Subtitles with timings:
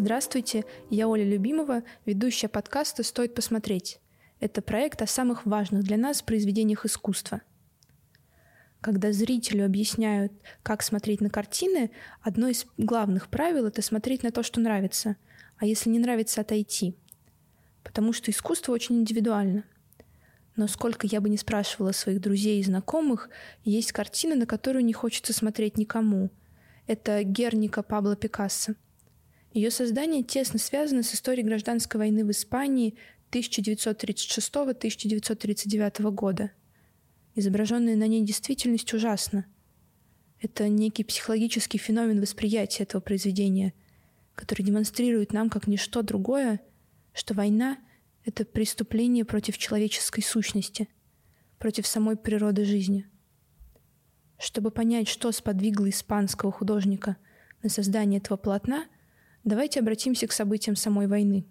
[0.00, 4.00] Здравствуйте, я Оля Любимова, ведущая подкаста «Стоит посмотреть».
[4.40, 7.42] Это проект о самых важных для нас произведениях искусства.
[8.80, 10.32] Когда зрителю объясняют,
[10.62, 11.90] как смотреть на картины,
[12.22, 15.16] одно из главных правил— это смотреть на то, что нравится,
[15.58, 16.96] а если не нравится, отойти.
[17.84, 19.64] Потому что искусство очень индивидуально.
[20.56, 23.28] Но сколько я бы не спрашивала своих друзей и знакомых,
[23.64, 26.30] есть картина, на которую не хочется смотреть никому.
[26.86, 28.76] Это «Герника» Пабло Пикассо—
[29.52, 32.94] ее создание тесно связано с историей гражданской войны в Испании
[33.32, 36.52] 1936-1939 года.
[37.34, 39.46] Изображенная на ней действительность ужасна.
[40.40, 43.74] Это некий психологический феномен восприятия этого произведения,
[44.34, 46.60] который демонстрирует нам как ничто другое,
[47.12, 47.76] что война—
[48.24, 50.88] это преступление против человеческой сущности,
[51.58, 53.08] против самой природы жизни.
[54.38, 57.16] Чтобы понять, что сподвигло испанского художника
[57.62, 58.86] на создание этого полотна—
[59.44, 61.46] Давайте обратимся к событиям самой войны.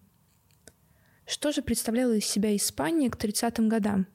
[1.26, 4.06] Что же представляла из себя Испания к 30-м годам?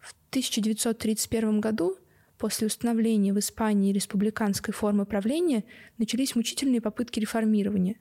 [0.00, 1.96] В 1931 году,
[2.36, 5.62] после установления в Испании республиканской формы правления,
[5.98, 8.00] начались мучительные попытки реформирования.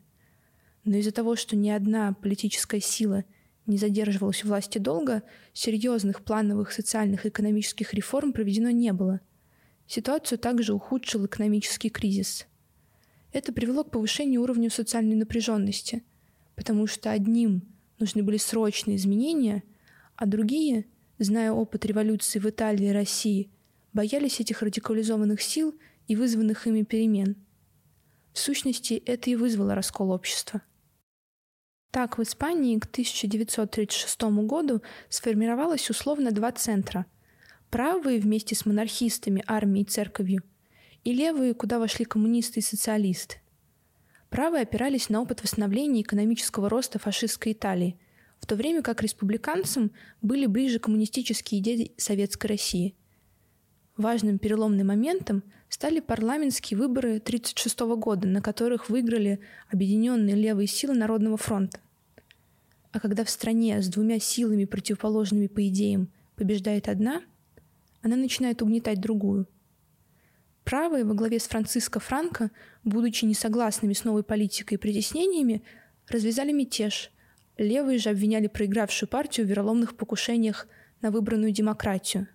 [0.86, 3.26] Но из-за того, что ни одна политическая сила
[3.68, 5.22] не задерживалась у власти долго,
[5.54, 9.22] серьезных плановых социальных и экономических реформ проведено не было.
[9.86, 12.48] Ситуацию также ухудшил экономический кризис–
[13.34, 16.04] это привело к повышению уровня социальной напряженности,
[16.56, 17.64] потому что одним
[18.00, 19.64] нужны были срочные изменения,
[20.16, 20.86] а другие,
[21.18, 23.50] зная опыт революции в Италии и России,
[23.92, 27.36] боялись этих радикализованных сил и вызванных ими перемен.
[28.34, 30.62] В сущности, это и вызвало раскол общества.
[31.92, 37.06] Так, в Испании к 1936 году сформировалось условно два центра.
[37.70, 40.44] Правые вместе с монархистами, армией и церковью–
[41.04, 43.38] и левые, куда вошли коммунисты и социалисты.
[44.30, 48.00] Правые опирались на опыт восстановления экономического роста фашистской Италии,
[48.40, 49.92] в то время как республиканцам
[50.22, 52.96] были ближе коммунистические идеи Советской России.
[53.96, 59.40] Важным переломным моментом стали парламентские выборы 1936 года, на которых выиграли
[59.72, 61.80] объединенные левые силы Народного фронта.
[62.92, 67.22] А когда в стране с двумя силами, противоположными по идеям, побеждает одна,
[68.02, 69.48] она начинает угнетать другую–
[70.64, 72.52] Правые во главе с Франциско Франко,
[72.84, 75.62] будучи несогласными с новой политикой и притеснениями,
[76.08, 77.12] развязали мятеж.
[77.58, 80.68] Левые же обвиняли проигравшую партию в вероломных покушениях
[81.02, 82.28] на выбранную демократию.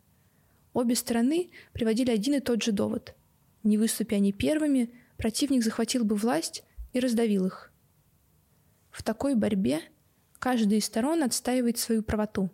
[0.74, 3.16] Обе стороны приводили один и тот же довод.
[3.62, 6.62] Не выступя они первыми, противник захватил бы власть
[6.92, 7.72] и раздавил их.
[8.90, 9.80] В такой борьбе
[10.38, 12.50] каждая из сторон отстаивает свою правоту.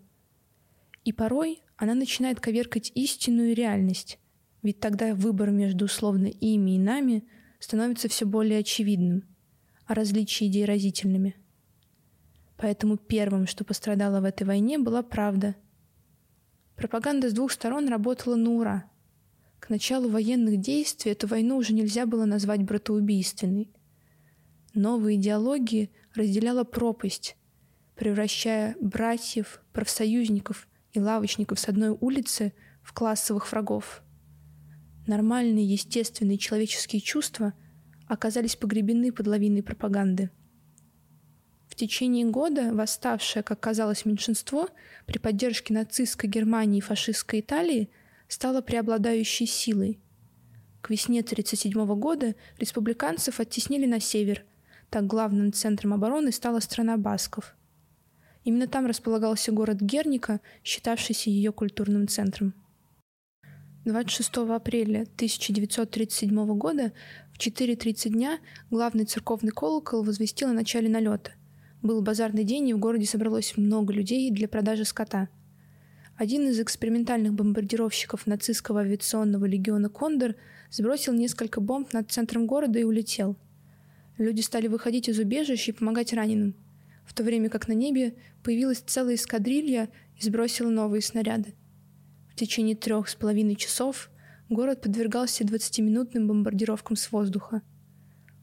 [1.05, 4.19] И порой она начинает коверкать истинную реальность,
[4.65, 7.23] ведь тогда выбор между условно ими и нами
[7.61, 9.23] становится все более очевидным,
[9.87, 11.37] а различия идей разительными.
[12.57, 15.55] Поэтому первым, что пострадало в этой войне, была правда.
[16.77, 18.91] Пропаганда с двух сторон работала на ура.
[19.61, 23.71] К началу военных действий эту войну уже нельзя было назвать братоубийственной.
[24.73, 27.37] Новая идеология разделяла пропасть,
[27.97, 34.01] превращая братьев, профсоюзников и лавочников с одной улицы в классовых врагов–
[35.07, 37.53] нормальные, естественные человеческие чувства
[38.07, 40.31] оказались погребены под лавиной пропаганды.
[41.69, 44.69] В течение года восставшее, как казалось, меньшинство
[45.07, 47.91] при поддержке нацистской Германии и фашистской Италии
[48.29, 49.99] стало преобладающей силой.
[50.83, 54.45] К весне 1937 года республиканцев оттеснили на север,
[54.91, 57.57] так главным центром обороны стала страна Басков.
[58.45, 62.55] Именно там располагался город Герника, считавшийся ее культурным центром.
[63.85, 66.93] 26 апреля 1937 года
[67.35, 68.39] в 4.30 дня
[68.71, 71.33] главный церковный колокол возвестил о начале налета.
[71.83, 75.29] Был базарный день, и в городе собралось много людей для продажи скота.
[76.17, 80.35] Один из экспериментальных бомбардировщиков нацистского авиационного легиона «Кондор»
[80.71, 83.37] сбросил несколько бомб над центром города и улетел.
[84.17, 86.55] Люди стали выходить из убежищ и помогать раненым,
[87.05, 91.53] в то время как на небе появилась целая эскадрилья и сбросила новые снаряды.
[92.35, 94.11] В течение трех с половиной часов
[94.49, 97.63] город подвергался 20-минутным бомбардировкам с воздуха.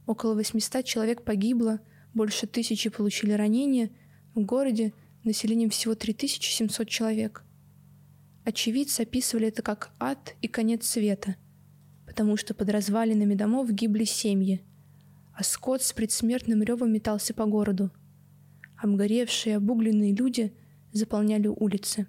[0.06, 1.82] Около 800 человек погибло,
[2.14, 3.90] больше тысячи получили ранения,
[4.34, 4.94] в городе
[5.26, 7.44] населением всего 3700 человек.
[8.46, 11.36] Очевидцы описывали это как ад и конец света,
[12.06, 14.64] потому что под развалинами домов гибли семьи,
[15.36, 17.92] а скот с предсмертным ревом метался по городу.
[18.82, 20.54] Обгоревшие, обугленные люди
[20.94, 22.08] заполняли улицы.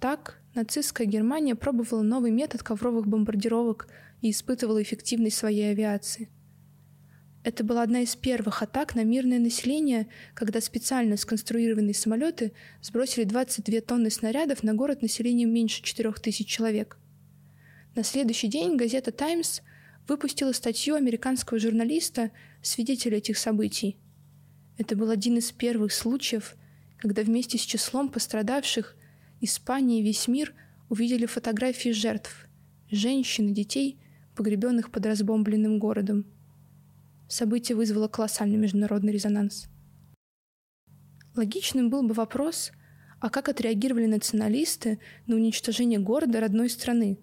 [0.00, 3.88] Так, нацистская Германия пробовала новый метод ковровых бомбардировок
[4.20, 6.28] и испытывала эффективность своей авиации.
[7.44, 12.52] Это была одна из первых атак на мирное население, когда специально сконструированные самолеты
[12.82, 16.98] сбросили 22 тонны снарядов на город населением меньше 4000 человек.
[17.94, 19.60] На следующий день газета «Таймс»
[20.08, 22.32] выпустила статью американского журналиста,
[22.62, 23.96] свидетеля этих событий.
[24.76, 26.56] Это был один из первых случаев,
[26.98, 28.96] когда вместе с числом пострадавших
[29.40, 30.54] Испания и весь мир
[30.88, 32.48] увидели фотографии жертв–
[32.90, 33.98] женщин и детей,
[34.34, 36.26] погребенных под разбомбленным городом–
[37.28, 39.66] Событие вызвало колоссальный международный резонанс.
[41.34, 42.70] Логичным был бы вопрос,
[43.20, 47.18] а как отреагировали националисты на уничтожение города родной страны?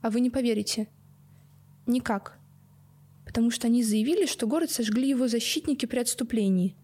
[0.00, 0.88] А вы не поверите.
[1.86, 2.38] Никак.
[3.26, 6.74] Потому что они заявили, что город сожгли его защитники при отступлении.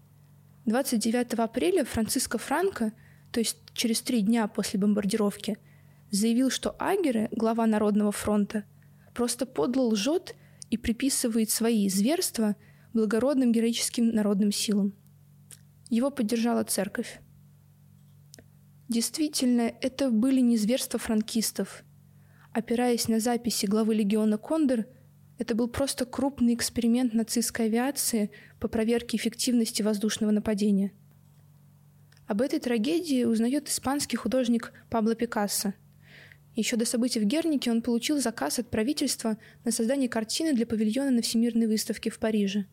[0.65, 2.93] 29 апреля Франциско Франко,
[3.31, 5.57] то есть через три дня после бомбардировки,
[6.11, 8.63] заявил, что Агеры, глава Народного фронта,
[9.13, 10.35] просто подло лжет
[10.69, 12.55] и приписывает свои зверства
[12.93, 14.93] благородным героическим народным силам.
[15.89, 17.19] Его поддержала церковь.
[18.87, 21.83] Действительно, это были не зверства франкистов.
[22.51, 24.85] Опираясь на записи главы легиона Кондор,
[25.37, 30.91] это был просто крупный эксперимент нацистской авиации по проверке эффективности воздушного нападения.
[32.29, 35.73] Об этой трагедии узнает испанский художник Пабло Пикассо–
[36.59, 41.09] еще до событий в Гернике он получил заказ от правительства на создание картины для павильона
[41.09, 42.65] на Всемирной выставке в Париже.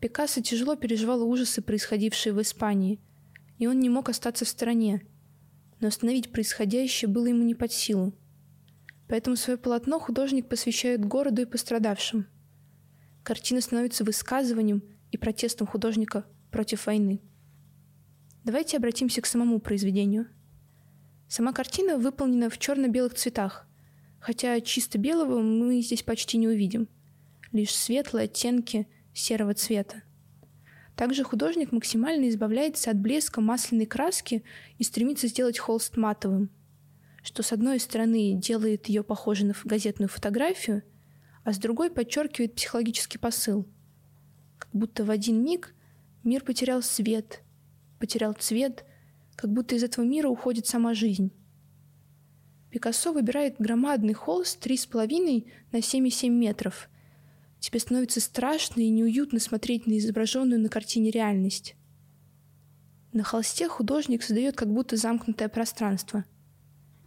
[0.00, 3.00] Пикассо тяжело переживал ужасы, происходившие в Испании,
[3.58, 5.02] и он не мог остаться в стороне.
[5.78, 8.14] Но остановить происходящее было ему не под силу.
[9.06, 12.26] Поэтому свое полотно художник посвящает городу и пострадавшим.
[13.22, 14.82] Картина становится высказыванием
[15.12, 17.20] и протестом художника против войны.
[18.48, 20.26] Давайте обратимся к самому произведению–
[21.28, 23.66] Сама картина выполнена в черно-белых цветах,
[24.18, 26.88] хотя чисто белого мы здесь почти не увидим.
[27.52, 30.02] Лишь светлые оттенки серого цвета.
[30.96, 34.42] Также художник максимально избавляется от блеска масляной краски
[34.78, 36.48] и стремится сделать холст матовым,
[37.22, 40.82] что с одной стороны делает ее похожей на газетную фотографию,
[41.44, 43.68] а с другой подчеркивает психологический посыл.
[44.56, 45.74] Как будто в один миг
[46.24, 47.42] мир потерял свет,
[47.98, 48.84] потерял цвет,
[49.36, 51.32] как будто из этого мира уходит сама жизнь.
[52.70, 56.88] Пикассо выбирает громадный холст 3,5 на 7,7 метров.
[57.60, 61.74] Тебе становится страшно и неуютно смотреть на изображенную на картине реальность.
[63.12, 66.24] На холсте художник создает как будто замкнутое пространство.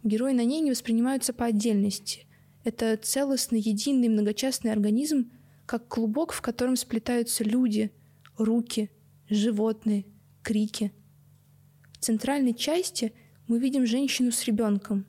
[0.02, 2.26] Герои на ней не воспринимаются по отдельности.
[2.64, 5.30] Это целостный, единый, многочастный организм,
[5.64, 7.92] как клубок, в котором сплетаются люди,
[8.36, 8.90] руки,
[9.30, 10.04] животные,
[10.42, 10.92] крики–
[12.02, 13.12] в центральной части
[13.46, 15.06] мы видим женщину с ребенком.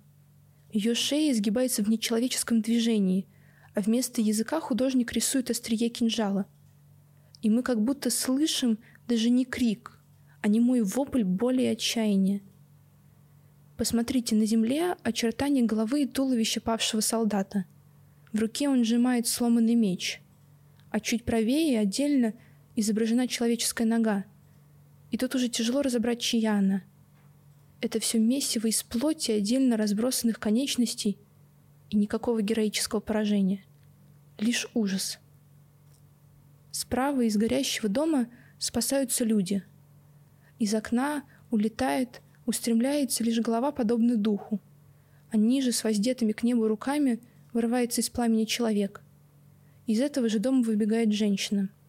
[0.72, 3.26] Ее шея изгибается в нечеловеческом движении,
[3.74, 6.46] а вместо языка художник рисует острие кинжала.
[7.42, 8.78] И мы как будто слышим
[9.08, 9.98] даже не крик,
[10.44, 12.44] а не мой вопль боли отчаяния.
[13.76, 17.66] Посмотрите на земле очертания головы и туловища павшего солдата.
[18.32, 20.22] В руке он сжимает сломанный меч,
[20.92, 22.36] а чуть правее отдельно
[22.76, 24.26] изображена человеческая нога,
[25.14, 26.82] и тут уже тяжело разобрать, чья она.
[27.82, 31.20] Это все месиво из плоти отдельно разбросанных конечностей
[31.92, 33.64] и никакого героического поражения.
[34.40, 35.20] Лишь ужас.
[36.72, 38.28] Справа из горящего дома
[38.58, 39.62] спасаются люди.
[40.58, 44.60] Из окна улетает, устремляется лишь голова, подобная духу.
[45.30, 47.20] А ниже, с воздетыми к небу руками,
[47.54, 49.04] вырывается из пламени человек.
[49.86, 51.70] Из этого же дома выбегает женщина—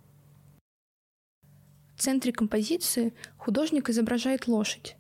[2.05, 4.97] центре композиции художник изображает лошадь,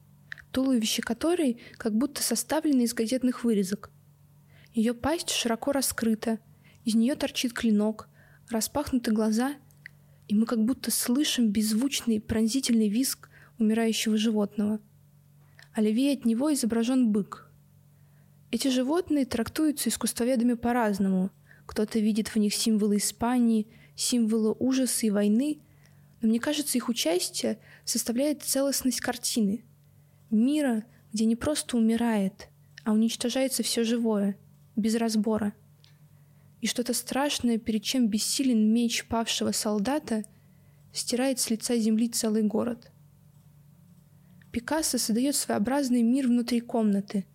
[0.53, 3.91] туловище которой как будто составлено из газетных вырезок.
[4.73, 6.39] Ее пасть широко раскрыта,
[6.87, 8.09] из нее торчит клинок,
[8.49, 9.55] распахнуты глаза,
[10.29, 14.81] и мы как будто слышим беззвучный пронзительный визг умирающего животного.
[15.75, 17.51] А левее от него изображен бык.
[18.51, 21.31] Эти животные трактуются искусствоведами по-разному.
[21.67, 25.61] Кто-то видит в них символы Испании, символы ужаса и войны–
[26.25, 29.63] но мне кажется, их участие составляет целостность картины.
[30.31, 32.49] Мира, где не просто умирает,
[32.83, 34.39] а уничтожается все живое,
[34.75, 35.53] без разбора.
[36.63, 40.25] И что-то страшное, перед чем бессилен меч павшего солдата,
[40.95, 42.91] стирает с лица земли целый город.
[44.51, 47.27] Пикассо создает своеобразный мир внутри комнаты.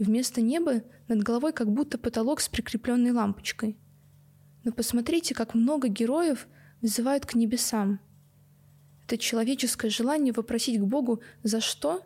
[0.00, 3.76] Вместо неба над головой как будто потолок с прикрепленной лампочкой.
[4.64, 6.48] Но посмотрите, как много героев
[6.82, 8.00] вызывают к небесам–
[9.06, 12.02] это человеческое желание вопросить к Богу «за что?»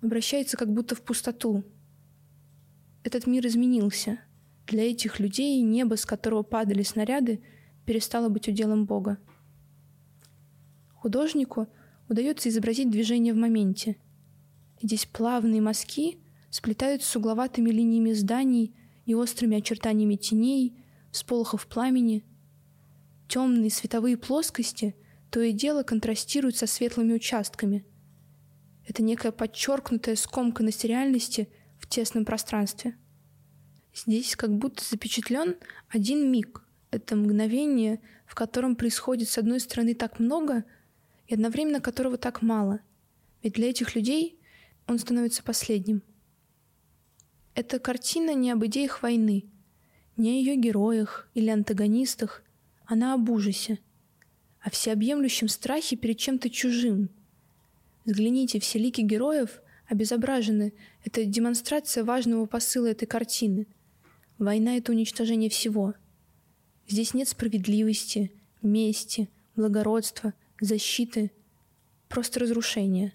[0.00, 1.64] обращается как будто в пустоту.
[3.02, 4.20] Этот мир изменился.
[4.68, 7.42] Для этих людей небо, с которого падали снаряды,
[7.84, 9.18] перестало быть уделом Бога.
[10.94, 11.66] Художнику
[12.08, 13.96] удается изобразить движение в моменте.
[14.80, 16.18] Здесь плавные мазки
[16.50, 18.76] сплетаются с угловатыми линиями зданий
[19.06, 20.78] и острыми очертаниями теней,
[21.10, 22.24] всполохов пламени.
[23.26, 24.94] Темные световые плоскости
[25.30, 27.84] то и дело контрастируют со светлыми участками.
[28.86, 32.96] Это некая подчеркнутая скомканность реальности в тесном пространстве.
[33.94, 35.56] Здесь как будто запечатлен
[35.88, 36.64] один миг.
[36.90, 40.64] Это мгновение, в котором происходит с одной стороны так много,
[41.26, 42.80] и одновременно которого так мало.
[43.42, 44.40] Ведь для этих людей
[44.86, 46.02] он становится последним.
[47.54, 49.50] Эта картина не об идеях войны,
[50.16, 52.42] не о ее героях или антагонистах,
[52.86, 53.80] она об ужасе,
[54.68, 57.08] о всеобъемлющем страхе перед чем-то чужим.
[58.04, 60.74] Взгляните, все лики героев обезображены.
[61.06, 63.66] Это демонстрация важного посыла этой картины.
[64.36, 65.94] Война— это уничтожение всего.
[66.86, 71.30] Здесь нет справедливости, мести, благородства, защиты,
[72.10, 73.14] просто разрушение.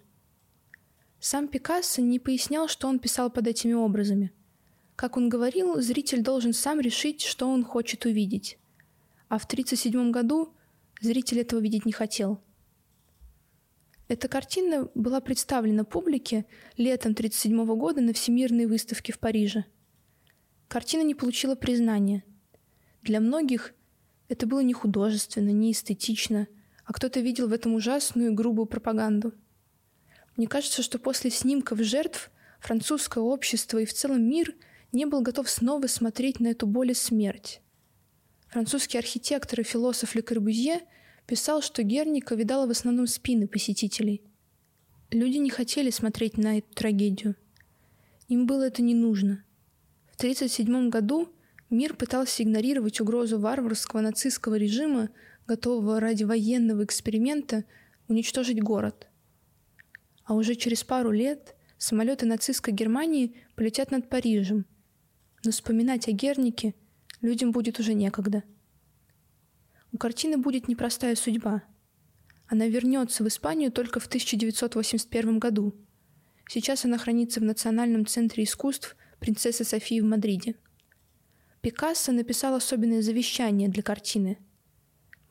[1.20, 4.32] Сам Пикассо не пояснял, что он писал под этими образами.
[4.96, 8.58] Как он говорил, зритель должен сам решить, что он хочет увидеть.
[9.30, 10.52] А в 1937 году
[11.04, 12.42] зритель этого видеть не хотел.
[14.08, 16.46] Эта картина была представлена публике
[16.78, 19.66] летом 1937 года на Всемирной выставке в Париже.
[20.68, 22.24] Картина не получила признания.
[23.02, 23.74] Для многих
[24.28, 26.48] это было не художественно, не эстетично,
[26.86, 29.34] а кто-то видел в этом ужасную и грубую пропаганду–
[30.36, 34.56] мне кажется, что после снимков жертв французское общество и в целом мир
[34.92, 37.62] не был готов снова смотреть на эту боль и смерть.
[38.54, 40.82] Французский архитектор и философ Ле Корбюзье
[41.26, 44.22] писал, что Герника видала в основном спины посетителей.
[45.10, 47.36] Люди не хотели смотреть на эту трагедию.
[48.28, 49.44] Им было это не нужно.
[50.12, 51.30] В 1937 году
[51.72, 55.10] мир пытался игнорировать угрозу варварского нацистского режима,
[55.48, 57.66] готового ради военного эксперимента
[58.08, 59.08] уничтожить город–
[60.26, 64.66] а уже через пару лет самолеты нацистской Германии полетят над Парижем.
[65.44, 66.76] Но вспоминать о Гернике
[67.24, 68.44] людям будет уже некогда.
[69.92, 71.64] У картины будет непростая судьба.
[72.48, 75.74] Она вернется в Испанию только в 1981 году.
[76.48, 80.56] Сейчас она хранится в Национальном центре искусств принцессы Софии в Мадриде.
[81.62, 84.38] Пикассо написал особенное завещание для картины.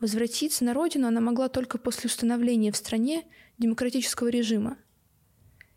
[0.00, 3.25] Возвратиться на родину она могла только после установления в стране
[3.58, 4.78] демократического режима.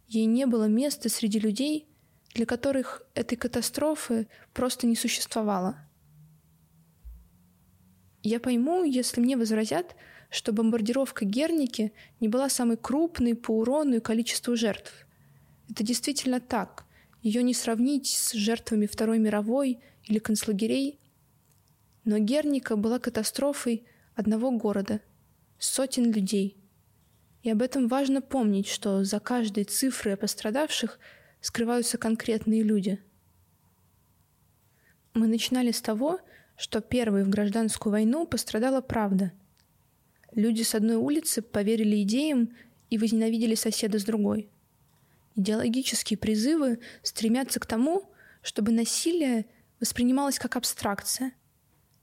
[0.07, 1.88] Ей не было места среди людей,
[2.34, 5.85] для которых этой катастрофы просто не существовало.
[8.25, 9.96] Я пойму, если мне возразят,
[10.32, 14.91] что бомбардировка Герники не была самой крупной по урону и количеству жертв.
[15.70, 16.86] Это действительно так.
[17.22, 21.00] Ее не сравнить с жертвами Второй мировой или концлагерей.
[22.03, 25.01] Но Герника была катастрофой одного города,
[25.60, 26.58] сотен людей–
[27.44, 30.98] и об этом важно помнить, что за каждой цифрой о пострадавших
[31.41, 33.00] скрываются конкретные люди.
[35.13, 36.22] Мы начинали с того,
[36.58, 39.32] что первой в гражданскую войну пострадала правда.
[40.32, 42.54] Люди с одной улицы поверили идеям
[42.90, 44.50] и возненавидели соседа с другой.
[45.36, 48.10] Идеологические призывы стремятся к тому,
[48.42, 49.46] чтобы насилие
[49.80, 51.34] воспринималось как абстракция–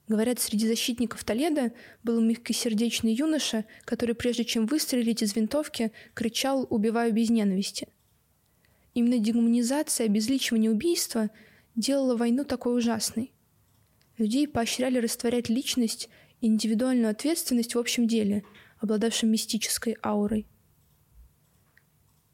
[0.09, 7.13] Говорят, среди защитников Толеда был мягкосердечный юноша, который прежде чем выстрелить из винтовки, кричал «убиваю
[7.13, 7.89] без ненависти».
[8.95, 11.31] Именно дегуманизация, обезличивание убийства
[11.77, 13.33] делала войну такой ужасной.
[14.19, 16.09] Людей поощряли растворять личность
[16.40, 18.45] и индивидуальную ответственность в общем деле,
[18.78, 20.47] обладавшем мистической аурой.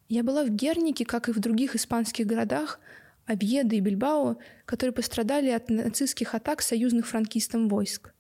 [0.09, 2.81] Я была в Гернике, как и в других испанских городах,
[3.27, 8.15] Обьеда и Бильбао, которые пострадали от нацистских атак союзных франкистам войск.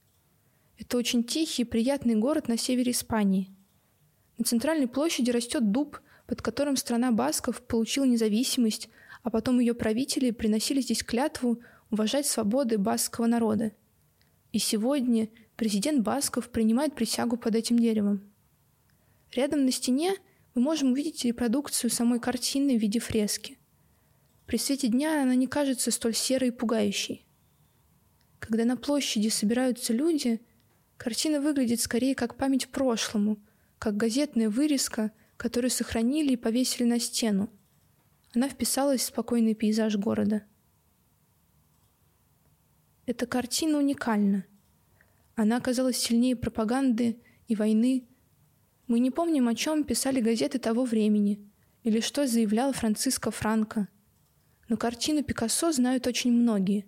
[0.76, 3.50] Это очень тихий и приятный город на севере Испании.
[4.36, 8.90] На центральной площади растет дуб, под которым страна басков получила независимость,
[9.22, 11.60] а потом ее правители приносили здесь клятву
[11.90, 13.72] уважать свободы баскского народа.
[14.52, 18.22] И сегодня президент Басков принимает присягу под этим деревом.
[19.32, 20.14] Рядом на стене
[20.54, 23.58] мы можем увидеть репродукцию самой картины в виде фрески.
[24.46, 27.26] При свете дня она не кажется столь серой и пугающей.
[28.38, 30.40] Когда на площади собираются люди,
[30.96, 33.38] картина выглядит скорее как память прошлому,
[33.78, 37.50] как газетная вырезка, которую сохранили и повесили на стену.
[38.34, 40.44] Она вписалась в спокойный пейзаж города.
[43.08, 44.44] Эта картина уникальна.
[45.34, 48.06] Она оказалась сильнее пропаганды и войны.
[48.86, 51.40] Мы не помним, о чем писали газеты того времени
[51.84, 53.88] или что заявлял Франциско Франко–
[54.68, 56.86] но картину Пикассо знают очень многие.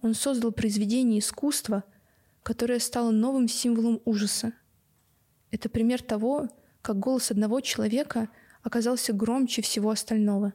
[0.00, 1.84] Он создал произведение искусства,
[2.44, 4.52] которое стало новым символом ужаса.
[5.50, 6.48] Это пример того,
[6.82, 8.28] как голос одного человека
[8.62, 10.52] оказался громче всего остального.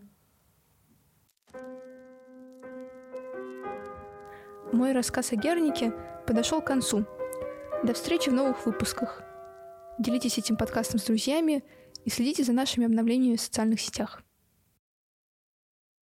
[4.74, 5.94] Мой рассказ о Гернике
[6.26, 7.06] подошел к концу.
[7.84, 9.22] До встречи в новых выпусках.
[10.00, 11.64] Делитесь этим подкастом с друзьями
[12.06, 14.24] и следите за нашими обновлениями в социальных сетях.